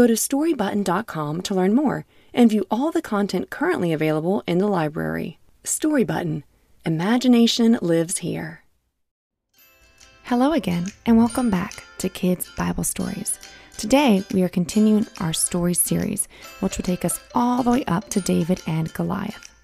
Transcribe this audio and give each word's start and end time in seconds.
Go 0.00 0.06
to 0.06 0.14
storybutton.com 0.14 1.42
to 1.42 1.54
learn 1.54 1.74
more 1.74 2.06
and 2.32 2.48
view 2.48 2.64
all 2.70 2.90
the 2.90 3.02
content 3.02 3.50
currently 3.50 3.92
available 3.92 4.42
in 4.46 4.56
the 4.56 4.66
library. 4.66 5.38
Storybutton 5.62 6.42
Imagination 6.86 7.78
lives 7.82 8.16
here. 8.16 8.64
Hello 10.22 10.54
again, 10.54 10.86
and 11.04 11.18
welcome 11.18 11.50
back 11.50 11.84
to 11.98 12.08
Kids 12.08 12.50
Bible 12.56 12.82
Stories. 12.82 13.38
Today, 13.76 14.24
we 14.32 14.42
are 14.42 14.48
continuing 14.48 15.06
our 15.20 15.34
story 15.34 15.74
series, 15.74 16.28
which 16.60 16.78
will 16.78 16.84
take 16.84 17.04
us 17.04 17.20
all 17.34 17.62
the 17.62 17.70
way 17.70 17.84
up 17.84 18.08
to 18.08 18.22
David 18.22 18.62
and 18.66 18.90
Goliath. 18.94 19.54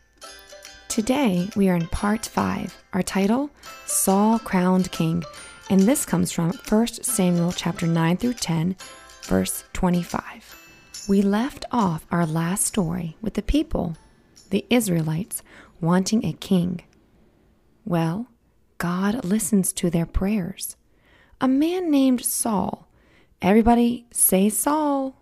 Today, 0.89 1.49
we 1.57 1.71
are 1.71 1.77
in 1.77 1.87
part 1.87 2.27
5, 2.27 2.77
our 2.93 3.03
title, 3.03 3.49
Saul 3.87 4.39
Crowned 4.41 4.93
King, 4.93 5.25
and 5.71 5.81
this 5.81 6.05
comes 6.05 6.31
from 6.31 6.53
1 6.69 6.87
Samuel 6.89 7.53
chapter 7.53 7.87
9 7.87 8.19
through 8.19 8.35
10, 8.35 8.77
verse 9.27 9.65
25. 9.73 11.07
We 11.09 11.23
left 11.23 11.65
off 11.71 12.07
our 12.11 12.27
last 12.27 12.65
story 12.65 13.17
with 13.21 13.35
the 13.35 13.43
people, 13.43 13.97
the 14.51 14.65
Israelites, 14.71 15.43
wanting 15.81 16.25
a 16.25 16.33
king. 16.33 16.83
Well, 17.85 18.27
God 18.79 19.25
listens 19.25 19.73
to 19.75 19.91
their 19.91 20.07
prayers. 20.07 20.77
A 21.41 21.49
man 21.49 21.91
named 21.91 22.25
Saul. 22.25 22.89
Everybody 23.43 24.07
say 24.11 24.49
Saul. 24.49 25.17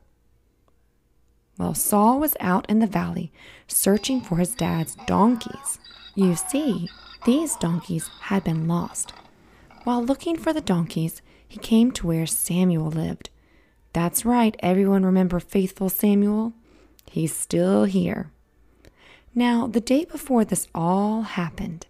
Well, 1.58 1.74
Saul 1.74 2.20
was 2.20 2.36
out 2.40 2.68
in 2.68 2.80
the 2.80 2.86
valley 2.86 3.32
searching 3.68 4.20
for 4.20 4.36
his 4.36 4.54
dad's 4.54 4.96
donkeys. 5.06 5.78
You 6.14 6.34
see, 6.36 6.88
these 7.24 7.56
donkeys 7.56 8.08
had 8.22 8.44
been 8.44 8.68
lost. 8.68 9.12
While 9.84 10.04
looking 10.04 10.36
for 10.36 10.52
the 10.52 10.60
donkeys, 10.60 11.22
he 11.46 11.58
came 11.58 11.90
to 11.92 12.06
where 12.06 12.26
Samuel 12.26 12.90
lived. 12.90 13.30
That's 13.94 14.24
right, 14.24 14.56
everyone 14.58 15.06
remember 15.06 15.38
faithful 15.38 15.88
Samuel? 15.88 16.52
He's 17.08 17.34
still 17.34 17.84
here. 17.84 18.32
Now, 19.36 19.68
the 19.68 19.80
day 19.80 20.04
before 20.04 20.44
this 20.44 20.66
all 20.74 21.22
happened, 21.22 21.86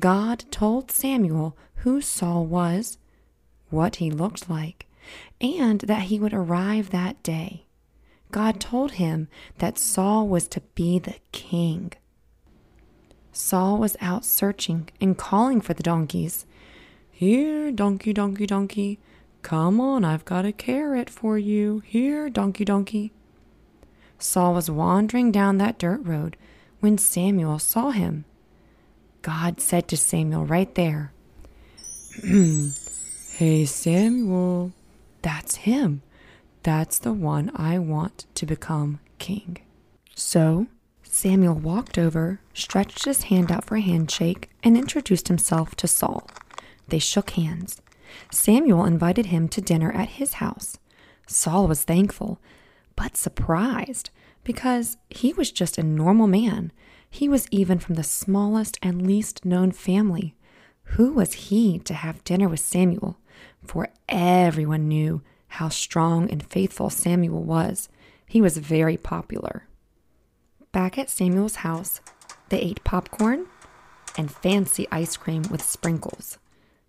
God 0.00 0.44
told 0.50 0.90
Samuel 0.90 1.56
who 1.76 2.00
Saul 2.00 2.44
was, 2.44 2.98
what 3.70 3.96
he 3.96 4.10
looked 4.10 4.50
like, 4.50 4.86
and 5.40 5.82
that 5.82 6.02
he 6.02 6.18
would 6.18 6.34
arrive 6.34 6.90
that 6.90 7.22
day. 7.22 7.66
God 8.32 8.58
told 8.58 8.92
him 8.92 9.28
that 9.58 9.78
Saul 9.78 10.26
was 10.26 10.48
to 10.48 10.60
be 10.74 10.98
the 10.98 11.14
king. 11.30 11.92
Saul 13.30 13.78
was 13.78 13.96
out 14.00 14.24
searching 14.24 14.88
and 15.00 15.16
calling 15.16 15.60
for 15.60 15.74
the 15.74 15.84
donkeys. 15.84 16.44
Here, 17.12 17.70
donkey, 17.70 18.12
donkey, 18.12 18.46
donkey. 18.46 18.98
Come 19.46 19.80
on, 19.80 20.04
I've 20.04 20.24
got 20.24 20.44
a 20.44 20.50
carrot 20.50 21.08
for 21.08 21.38
you. 21.38 21.80
Here, 21.86 22.28
donkey, 22.28 22.64
donkey. 22.64 23.12
Saul 24.18 24.54
was 24.54 24.68
wandering 24.68 25.30
down 25.30 25.58
that 25.58 25.78
dirt 25.78 26.00
road 26.02 26.36
when 26.80 26.98
Samuel 26.98 27.60
saw 27.60 27.90
him. 27.90 28.24
God 29.22 29.60
said 29.60 29.86
to 29.86 29.96
Samuel 29.96 30.46
right 30.46 30.74
there, 30.74 31.12
Hey, 32.24 33.64
Samuel, 33.66 34.72
that's 35.22 35.54
him. 35.54 36.02
That's 36.64 36.98
the 36.98 37.12
one 37.12 37.52
I 37.54 37.78
want 37.78 38.26
to 38.34 38.46
become 38.46 38.98
king. 39.20 39.58
So 40.16 40.66
Samuel 41.04 41.54
walked 41.54 41.98
over, 41.98 42.40
stretched 42.52 43.04
his 43.04 43.22
hand 43.22 43.52
out 43.52 43.64
for 43.64 43.76
a 43.76 43.80
handshake, 43.80 44.50
and 44.64 44.76
introduced 44.76 45.28
himself 45.28 45.76
to 45.76 45.86
Saul. 45.86 46.28
They 46.88 46.98
shook 46.98 47.30
hands. 47.30 47.80
Samuel 48.30 48.84
invited 48.84 49.26
him 49.26 49.48
to 49.48 49.60
dinner 49.60 49.92
at 49.92 50.10
his 50.10 50.34
house. 50.34 50.78
Saul 51.26 51.66
was 51.66 51.84
thankful, 51.84 52.40
but 52.94 53.16
surprised 53.16 54.10
because 54.44 54.96
he 55.10 55.32
was 55.32 55.50
just 55.50 55.78
a 55.78 55.82
normal 55.82 56.26
man 56.26 56.72
he 57.16 57.28
was 57.28 57.48
even 57.50 57.78
from 57.78 57.94
the 57.94 58.02
smallest 58.02 58.78
and 58.82 59.06
least 59.06 59.44
known 59.44 59.72
family. 59.72 60.34
Who 60.90 61.12
was 61.12 61.32
he 61.32 61.78
to 61.80 61.94
have 61.94 62.24
dinner 62.24 62.48
with 62.48 62.60
Samuel? 62.60 63.18
For 63.64 63.88
everyone 64.08 64.88
knew 64.88 65.22
how 65.48 65.68
strong 65.68 66.30
and 66.30 66.44
faithful 66.44 66.90
Samuel 66.90 67.42
was. 67.42 67.88
He 68.26 68.40
was 68.40 68.58
very 68.58 68.96
popular. 68.96 69.66
Back 70.72 70.98
at 70.98 71.08
Samuel's 71.08 71.56
house, 71.56 72.00
they 72.50 72.60
ate 72.60 72.84
popcorn 72.84 73.46
and 74.18 74.30
fancy 74.30 74.86
ice 74.92 75.16
cream 75.16 75.44
with 75.50 75.62
sprinkles. 75.62 76.38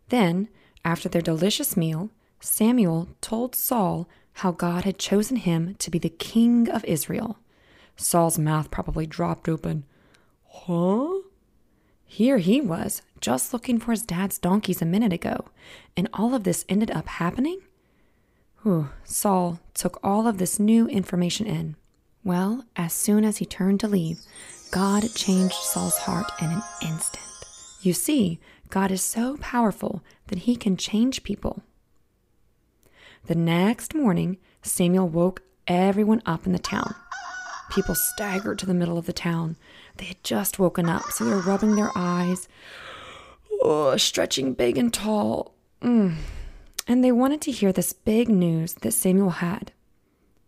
Then, 0.09 0.49
after 0.87 1.09
their 1.09 1.21
delicious 1.21 1.75
meal, 1.75 2.09
Samuel 2.39 3.09
told 3.19 3.53
Saul 3.53 4.07
how 4.35 4.53
God 4.53 4.85
had 4.85 4.97
chosen 4.97 5.35
him 5.35 5.75
to 5.79 5.91
be 5.91 5.99
the 5.99 6.07
king 6.07 6.69
of 6.69 6.85
Israel. 6.85 7.39
Saul's 7.97 8.39
mouth 8.39 8.71
probably 8.71 9.05
dropped 9.05 9.49
open. 9.49 9.83
Huh? 10.47 11.09
Here 12.05 12.37
he 12.37 12.61
was, 12.61 13.01
just 13.19 13.51
looking 13.51 13.79
for 13.79 13.91
his 13.91 14.03
dad's 14.03 14.37
donkeys 14.37 14.81
a 14.81 14.85
minute 14.85 15.11
ago, 15.11 15.47
and 15.97 16.07
all 16.13 16.33
of 16.33 16.45
this 16.45 16.63
ended 16.69 16.91
up 16.91 17.09
happening? 17.09 17.59
Whew, 18.63 18.87
Saul 19.03 19.59
took 19.73 19.99
all 20.01 20.25
of 20.25 20.37
this 20.37 20.57
new 20.57 20.87
information 20.87 21.45
in. 21.47 21.75
Well, 22.23 22.63
as 22.77 22.93
soon 22.93 23.25
as 23.25 23.37
he 23.37 23.45
turned 23.45 23.81
to 23.81 23.89
leave, 23.89 24.21
God 24.71 25.13
changed 25.13 25.55
Saul's 25.55 25.97
heart 25.97 26.31
in 26.41 26.49
an 26.49 26.63
instant. 26.81 27.26
You 27.81 27.93
see, 27.93 28.39
God 28.69 28.91
is 28.91 29.01
so 29.01 29.37
powerful 29.37 30.03
that 30.27 30.39
he 30.39 30.55
can 30.55 30.77
change 30.77 31.23
people. 31.23 31.61
The 33.25 33.35
next 33.35 33.93
morning, 33.93 34.37
Samuel 34.61 35.07
woke 35.07 35.43
everyone 35.67 36.21
up 36.25 36.45
in 36.45 36.53
the 36.53 36.59
town. 36.59 36.95
People 37.69 37.95
staggered 37.95 38.57
to 38.59 38.65
the 38.65 38.73
middle 38.73 38.97
of 38.97 39.05
the 39.05 39.13
town. 39.13 39.57
They 39.97 40.05
had 40.05 40.23
just 40.23 40.59
woken 40.59 40.87
up, 40.87 41.03
so 41.11 41.25
they 41.25 41.31
were 41.31 41.41
rubbing 41.41 41.75
their 41.75 41.91
eyes, 41.95 42.47
oh, 43.61 43.97
stretching 43.97 44.53
big 44.53 44.77
and 44.77 44.93
tall. 44.93 45.53
Mm. 45.81 46.15
And 46.87 47.03
they 47.03 47.11
wanted 47.11 47.41
to 47.41 47.51
hear 47.51 47.73
this 47.73 47.91
big 47.93 48.29
news 48.29 48.75
that 48.75 48.93
Samuel 48.93 49.29
had. 49.29 49.71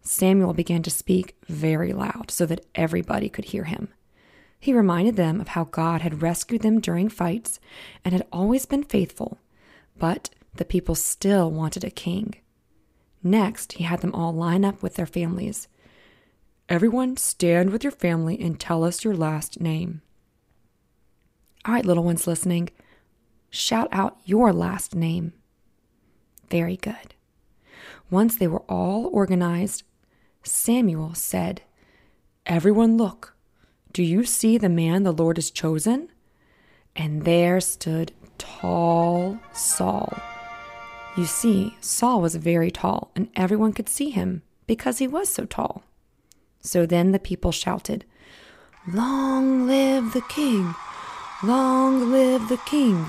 Samuel 0.01 0.53
began 0.53 0.81
to 0.83 0.89
speak 0.89 1.35
very 1.47 1.91
loud 1.91 2.31
so 2.31 2.45
that 2.45 2.65
everybody 2.75 3.27
could 3.27 3.45
hear 3.45 3.65
him. 3.65 3.89
He 4.59 4.73
reminded 4.73 5.15
them 5.15 5.39
of 5.39 5.49
how 5.49 5.65
God 5.65 6.01
had 6.01 6.21
rescued 6.21 6.61
them 6.61 6.79
during 6.81 7.07
fights 7.07 7.59
and 8.03 8.13
had 8.13 8.27
always 8.31 8.65
been 8.65 8.83
faithful, 8.83 9.37
but 9.97 10.29
the 10.53 10.65
people 10.65 10.95
still 10.95 11.49
wanted 11.49 11.83
a 11.83 11.89
king. 11.89 12.35
Next, 13.23 13.73
he 13.73 13.85
had 13.85 14.01
them 14.01 14.13
all 14.13 14.33
line 14.33 14.65
up 14.65 14.83
with 14.83 14.95
their 14.95 15.05
families. 15.05 15.67
Everyone 16.67 17.17
stand 17.17 17.71
with 17.71 17.83
your 17.83 17.91
family 17.91 18.39
and 18.39 18.59
tell 18.59 18.83
us 18.83 19.03
your 19.03 19.15
last 19.15 19.59
name. 19.59 20.01
All 21.65 21.73
right, 21.73 21.85
little 21.85 22.03
ones 22.03 22.27
listening, 22.27 22.69
shout 23.49 23.87
out 23.91 24.19
your 24.25 24.53
last 24.53 24.93
name. 24.93 25.33
Very 26.49 26.77
good. 26.77 27.15
Once 28.09 28.37
they 28.37 28.47
were 28.47 28.63
all 28.69 29.09
organized, 29.13 29.83
Samuel 30.43 31.13
said, 31.13 31.61
Everyone 32.45 32.97
look. 32.97 33.35
Do 33.91 34.03
you 34.03 34.23
see 34.23 34.57
the 34.57 34.69
man 34.69 35.03
the 35.03 35.11
Lord 35.11 35.37
has 35.37 35.49
chosen? 35.49 36.09
And 36.95 37.25
there 37.25 37.59
stood 37.59 38.11
tall 38.37 39.39
Saul. 39.51 40.13
You 41.17 41.25
see, 41.25 41.75
Saul 41.81 42.21
was 42.21 42.35
very 42.35 42.69
tall, 42.69 43.11
and 43.15 43.29
everyone 43.35 43.73
could 43.73 43.89
see 43.89 44.11
him 44.11 44.43
because 44.67 44.99
he 44.99 45.07
was 45.07 45.29
so 45.29 45.45
tall. 45.45 45.83
So 46.61 46.85
then 46.85 47.11
the 47.11 47.19
people 47.19 47.51
shouted, 47.51 48.05
Long 48.87 49.65
live 49.67 50.13
the 50.13 50.21
king! 50.21 50.75
Long 51.43 52.11
live 52.11 52.47
the 52.47 52.57
king! 52.65 53.05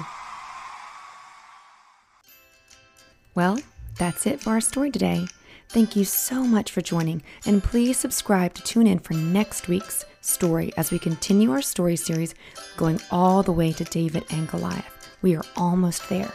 Well, 3.34 3.60
that's 3.96 4.26
it 4.26 4.40
for 4.40 4.50
our 4.50 4.60
story 4.60 4.90
today. 4.90 5.26
Thank 5.68 5.94
you 5.94 6.04
so 6.04 6.42
much 6.42 6.72
for 6.72 6.80
joining, 6.80 7.22
and 7.46 7.62
please 7.62 7.98
subscribe 7.98 8.54
to 8.54 8.62
tune 8.62 8.86
in 8.86 8.98
for 8.98 9.14
next 9.14 9.68
week's 9.68 10.04
story 10.20 10.72
as 10.76 10.90
we 10.90 10.98
continue 10.98 11.50
our 11.50 11.62
story 11.62 11.96
series 11.96 12.34
going 12.76 13.00
all 13.10 13.42
the 13.42 13.52
way 13.52 13.72
to 13.72 13.84
David 13.84 14.24
and 14.30 14.48
Goliath. 14.48 15.08
We 15.22 15.36
are 15.36 15.44
almost 15.56 16.08
there. 16.08 16.32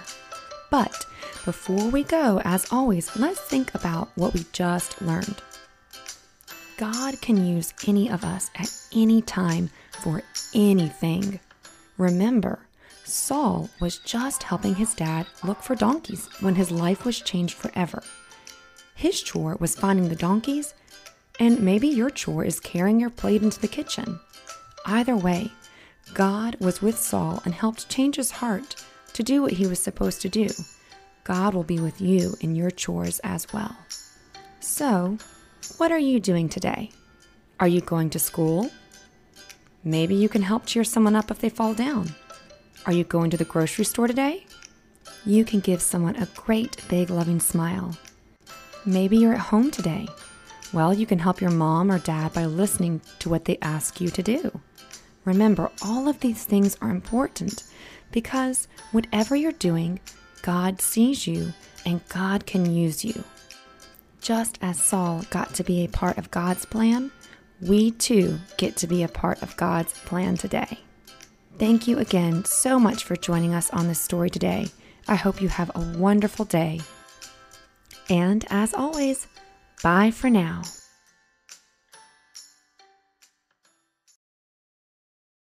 But 0.71 1.05
before 1.45 1.89
we 1.89 2.03
go, 2.03 2.41
as 2.43 2.71
always, 2.71 3.15
let's 3.15 3.39
think 3.39 3.73
about 3.75 4.09
what 4.15 4.33
we 4.33 4.45
just 4.51 5.01
learned. 5.01 5.41
God 6.77 7.21
can 7.21 7.45
use 7.45 7.73
any 7.87 8.09
of 8.09 8.23
us 8.23 8.51
at 8.55 8.71
any 8.93 9.21
time 9.21 9.69
for 10.01 10.23
anything. 10.53 11.39
Remember, 11.97 12.59
Saul 13.03 13.69
was 13.79 13.99
just 13.99 14.43
helping 14.43 14.75
his 14.75 14.93
dad 14.93 15.27
look 15.43 15.61
for 15.61 15.75
donkeys 15.75 16.27
when 16.41 16.55
his 16.55 16.71
life 16.71 17.05
was 17.05 17.21
changed 17.21 17.53
forever. 17.53 18.03
His 18.95 19.21
chore 19.21 19.55
was 19.59 19.75
finding 19.75 20.09
the 20.09 20.15
donkeys, 20.15 20.73
and 21.39 21.59
maybe 21.59 21.87
your 21.87 22.09
chore 22.09 22.43
is 22.43 22.59
carrying 22.59 22.99
your 22.99 23.09
plate 23.09 23.43
into 23.43 23.59
the 23.59 23.67
kitchen. 23.67 24.19
Either 24.85 25.15
way, 25.15 25.51
God 26.13 26.57
was 26.59 26.81
with 26.81 26.97
Saul 26.97 27.41
and 27.45 27.53
helped 27.53 27.89
change 27.89 28.15
his 28.15 28.31
heart 28.31 28.75
to 29.13 29.23
do 29.23 29.41
what 29.41 29.53
he 29.53 29.67
was 29.67 29.79
supposed 29.79 30.21
to 30.21 30.29
do. 30.29 30.47
God 31.23 31.53
will 31.53 31.63
be 31.63 31.79
with 31.79 31.99
you 31.99 32.35
in 32.41 32.55
your 32.55 32.69
chores 32.69 33.19
as 33.23 33.51
well. 33.51 33.75
So, 34.59 35.17
what 35.77 35.91
are 35.91 35.99
you 35.99 36.19
doing 36.19 36.49
today? 36.49 36.91
Are 37.59 37.67
you 37.67 37.81
going 37.81 38.09
to 38.11 38.19
school? 38.19 38.69
Maybe 39.83 40.15
you 40.15 40.29
can 40.29 40.41
help 40.41 40.65
cheer 40.65 40.83
someone 40.83 41.15
up 41.15 41.31
if 41.31 41.39
they 41.39 41.49
fall 41.49 41.73
down. 41.73 42.13
Are 42.85 42.93
you 42.93 43.03
going 43.03 43.29
to 43.31 43.37
the 43.37 43.45
grocery 43.45 43.85
store 43.85 44.07
today? 44.07 44.45
You 45.25 45.43
can 45.43 45.59
give 45.59 45.81
someone 45.81 46.15
a 46.17 46.27
great 46.35 46.77
big 46.87 47.09
loving 47.09 47.39
smile. 47.39 47.97
Maybe 48.85 49.17
you're 49.17 49.33
at 49.33 49.39
home 49.39 49.71
today. 49.71 50.07
Well, 50.75 50.94
you 50.94 51.06
can 51.06 51.19
help 51.19 51.39
your 51.39 51.51
mom 51.51 51.89
or 51.89 52.00
dad 52.00 52.33
by 52.33 52.44
listening 52.48 53.00
to 53.19 53.30
what 53.30 53.45
they 53.45 53.57
ask 53.62 54.01
you 54.01 54.10
to 54.10 54.22
do. 54.22 54.60
Remember, 55.24 55.72
all 55.81 56.10
of 56.10 56.19
these 56.19 56.44
things 56.44 56.77
are 56.81 56.89
important 56.89 57.63
because 58.12 58.68
whatever 58.92 59.38
you're 59.38 59.54
doing, 59.54 60.01
God 60.42 60.81
sees 60.81 61.27
you 61.27 61.54
and 61.86 62.06
God 62.10 62.45
can 62.45 62.69
use 62.75 63.06
you. 63.06 63.24
Just 64.19 64.60
as 64.62 64.83
Saul 64.83 65.24
got 65.30 65.54
to 65.54 65.63
be 65.63 65.86
a 65.86 65.89
part 65.89 66.18
of 66.18 66.30
God's 66.30 66.66
plan, 66.66 67.10
we 67.62 67.92
too 67.92 68.38
get 68.57 68.75
to 68.75 68.88
be 68.88 69.01
a 69.01 69.07
part 69.07 69.42
of 69.42 69.56
God's 69.56 69.94
plan 70.00 70.36
today. 70.36 70.78
Thank 71.57 71.88
you 71.88 72.00
again 72.00 72.44
so 72.44 72.81
much 72.81 73.06
for 73.06 73.16
joining 73.16 73.54
us 73.54 73.69
on 73.69 73.88
this 73.88 74.01
story 74.01 74.30
today. 74.30 74.68
I 75.07 75.16
hope 75.16 75.42
you 75.42 75.48
have 75.48 75.71
a 75.74 75.98
wonderful 75.98 76.44
day. 76.44 76.81
And 78.10 78.45
as 78.50 78.74
always, 78.74 79.28
bye 79.85 80.09
for 80.09 80.31
now. 80.31 80.63